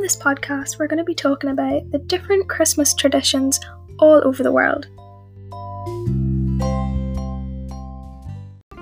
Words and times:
this 0.00 0.16
podcast, 0.16 0.78
we're 0.78 0.86
going 0.86 0.96
to 0.96 1.04
be 1.04 1.14
talking 1.14 1.50
about 1.50 1.90
the 1.90 1.98
different 1.98 2.48
Christmas 2.48 2.94
traditions 2.94 3.60
all 3.98 4.26
over 4.26 4.42
the 4.42 4.50
world. 4.50 4.86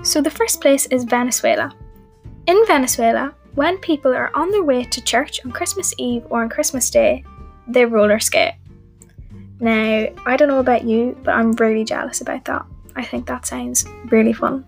So, 0.05 0.21
the 0.21 0.31
first 0.31 0.61
place 0.61 0.85
is 0.85 1.03
Venezuela. 1.03 1.75
In 2.45 2.65
Venezuela, 2.65 3.35
when 3.55 3.77
people 3.79 4.13
are 4.13 4.31
on 4.33 4.51
their 4.51 4.63
way 4.63 4.85
to 4.85 5.01
church 5.01 5.41
on 5.43 5.51
Christmas 5.51 5.93
Eve 5.97 6.25
or 6.29 6.43
on 6.43 6.47
Christmas 6.47 6.89
Day, 6.89 7.25
they 7.67 7.83
roller 7.83 8.21
skate. 8.21 8.53
Now, 9.59 10.07
I 10.25 10.37
don't 10.37 10.47
know 10.47 10.59
about 10.59 10.85
you, 10.85 11.17
but 11.25 11.35
I'm 11.35 11.51
really 11.51 11.83
jealous 11.83 12.21
about 12.21 12.45
that. 12.45 12.65
I 12.95 13.03
think 13.03 13.25
that 13.25 13.45
sounds 13.45 13.85
really 14.05 14.31
fun. 14.31 14.65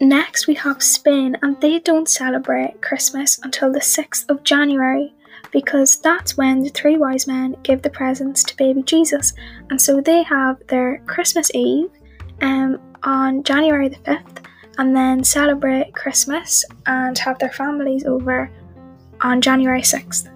Next, 0.00 0.46
we 0.46 0.54
have 0.54 0.82
Spain, 0.82 1.36
and 1.42 1.58
they 1.60 1.78
don't 1.78 2.08
celebrate 2.08 2.82
Christmas 2.82 3.38
until 3.42 3.72
the 3.72 3.80
6th 3.80 4.28
of 4.28 4.42
January 4.44 5.14
because 5.52 5.96
that's 6.00 6.36
when 6.36 6.62
the 6.62 6.68
three 6.68 6.98
wise 6.98 7.26
men 7.26 7.56
give 7.62 7.80
the 7.80 7.88
presents 7.88 8.44
to 8.44 8.56
baby 8.56 8.82
Jesus. 8.82 9.32
And 9.70 9.80
so 9.80 10.02
they 10.02 10.22
have 10.24 10.58
their 10.68 10.98
Christmas 11.06 11.50
Eve 11.54 11.88
um, 12.42 12.78
on 13.04 13.42
January 13.42 13.88
the 13.88 13.96
5th 13.96 14.44
and 14.76 14.94
then 14.94 15.24
celebrate 15.24 15.94
Christmas 15.94 16.64
and 16.84 17.16
have 17.16 17.38
their 17.38 17.52
families 17.52 18.04
over 18.04 18.50
on 19.22 19.40
January 19.40 19.80
6th. 19.80 20.30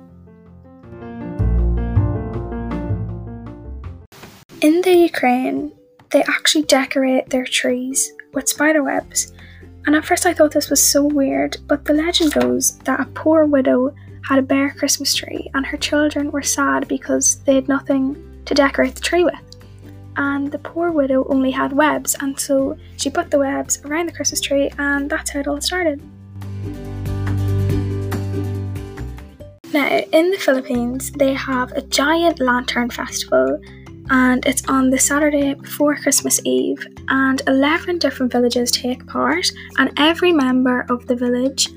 In 4.63 4.81
the 4.81 4.95
Ukraine, 4.95 5.73
they 6.13 6.23
actually 6.23 6.65
decorate 6.65 7.29
their 7.29 7.45
trees 7.45 8.13
with 8.33 8.49
spider 8.49 8.83
webs. 8.83 9.33
And 9.87 9.97
at 9.97 10.05
first 10.05 10.27
I 10.27 10.35
thought 10.35 10.53
this 10.53 10.71
was 10.71 10.83
so 10.83 11.05
weird, 11.05 11.57
but 11.67 11.85
the 11.85 11.95
legend 11.95 12.35
goes 12.35 12.79
that 12.81 13.01
a 13.01 13.07
poor 13.07 13.47
widow 13.47 13.95
had 14.29 14.39
a 14.39 14.43
bare 14.43 14.71
Christmas 14.71 15.15
tree 15.15 15.51
and 15.55 15.65
her 15.67 15.77
children 15.77 16.31
were 16.31 16.43
sad 16.43 16.87
because 16.87 17.37
they 17.45 17.55
had 17.55 17.69
nothing 17.69 18.43
to 18.45 18.55
decorate 18.55 18.95
the 18.95 19.01
tree 19.01 19.25
with. 19.25 19.35
And 20.17 20.53
the 20.53 20.59
poor 20.59 20.91
widow 20.91 21.27
only 21.29 21.51
had 21.51 21.73
webs, 21.73 22.15
and 22.21 22.39
so 22.39 22.77
she 22.97 23.09
put 23.11 23.31
the 23.31 23.39
webs 23.39 23.81
around 23.85 24.07
the 24.07 24.13
Christmas 24.13 24.41
tree, 24.41 24.71
and 24.77 25.09
that's 25.09 25.31
how 25.31 25.41
it 25.41 25.47
all 25.47 25.61
started. 25.61 26.03
Now, 29.73 29.89
in 29.89 30.31
the 30.33 30.39
Philippines, 30.39 31.13
they 31.13 31.33
have 31.33 31.71
a 31.73 31.83
giant 31.83 32.41
lantern 32.41 32.91
festival 32.91 33.61
and 34.11 34.45
it's 34.45 34.69
on 34.69 34.91
the 34.91 34.99
Saturday 34.99 35.55
before 35.55 35.97
Christmas 35.97 36.41
Eve, 36.45 36.85
and 37.09 37.41
11 37.47 37.99
different 37.99 38.33
villages 38.33 38.71
take 38.71 39.07
part, 39.07 39.51
and 39.79 39.93
every 39.97 40.33
member 40.33 40.85
of 40.91 41.07
the 41.07 41.15
village 41.15 41.69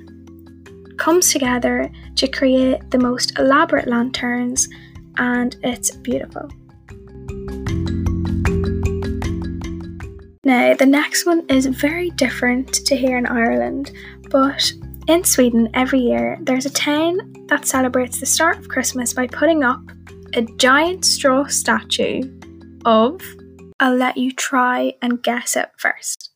comes 0.97 1.31
together 1.31 1.89
to 2.15 2.27
create 2.27 2.89
the 2.89 2.97
most 2.97 3.37
elaborate 3.37 3.87
lanterns, 3.87 4.67
and 5.17 5.55
it's 5.63 5.91
beautiful. 5.91 6.49
Now, 10.45 10.73
the 10.73 10.85
next 10.85 11.25
one 11.25 11.45
is 11.47 11.67
very 11.67 12.09
different 12.11 12.73
to 12.85 12.95
here 12.95 13.17
in 13.17 13.25
Ireland, 13.25 13.91
but 14.29 14.73
in 15.07 15.23
Sweden, 15.23 15.69
every 15.73 15.99
year 15.99 16.37
there's 16.41 16.65
a 16.65 16.73
town 16.73 17.33
that 17.47 17.65
celebrates 17.65 18.19
the 18.19 18.25
start 18.25 18.57
of 18.57 18.67
Christmas 18.67 19.13
by 19.13 19.27
putting 19.27 19.63
up 19.63 19.81
a 20.35 20.41
giant 20.57 21.05
straw 21.05 21.45
statue 21.47 22.23
of. 22.85 23.21
I'll 23.79 23.95
let 23.95 24.17
you 24.17 24.31
try 24.31 24.93
and 25.01 25.21
guess 25.21 25.55
it 25.55 25.69
first. 25.77 26.31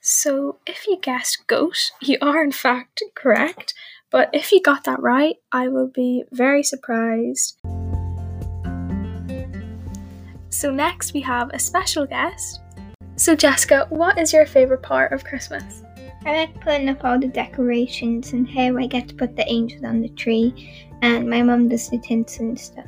So, 0.00 0.58
if 0.66 0.86
you 0.86 0.98
guessed 1.00 1.46
goat, 1.46 1.90
you 2.00 2.18
are 2.20 2.42
in 2.44 2.52
fact 2.52 3.02
correct, 3.14 3.74
but 4.10 4.30
if 4.32 4.52
you 4.52 4.62
got 4.62 4.84
that 4.84 5.00
right, 5.00 5.36
I 5.50 5.68
will 5.68 5.88
be 5.88 6.24
very 6.30 6.62
surprised. 6.62 7.58
So, 10.50 10.70
next 10.70 11.12
we 11.12 11.20
have 11.22 11.50
a 11.52 11.58
special 11.58 12.06
guest. 12.06 12.60
So, 13.16 13.34
Jessica, 13.34 13.86
what 13.90 14.18
is 14.18 14.32
your 14.32 14.46
favourite 14.46 14.82
part 14.82 15.12
of 15.12 15.24
Christmas? 15.24 15.82
I 16.26 16.38
like 16.38 16.60
putting 16.60 16.88
up 16.88 17.04
all 17.04 17.20
the 17.20 17.28
decorations 17.28 18.32
and 18.32 18.48
here 18.48 18.80
I 18.80 18.86
get 18.86 19.06
to 19.08 19.14
put 19.14 19.36
the 19.36 19.48
angels 19.48 19.84
on 19.84 20.00
the 20.00 20.08
tree, 20.08 20.88
and 21.00 21.30
my 21.30 21.40
mom 21.40 21.68
does 21.68 21.88
the 21.88 21.98
tints 21.98 22.40
and 22.40 22.58
stuff. 22.58 22.84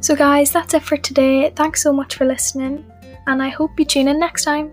So, 0.00 0.14
guys, 0.14 0.52
that's 0.52 0.74
it 0.74 0.82
for 0.82 0.98
today. 0.98 1.50
Thanks 1.56 1.82
so 1.82 1.94
much 1.94 2.16
for 2.16 2.26
listening, 2.26 2.84
and 3.26 3.42
I 3.42 3.48
hope 3.48 3.78
you 3.78 3.86
tune 3.86 4.08
in 4.08 4.20
next 4.20 4.44
time. 4.44 4.70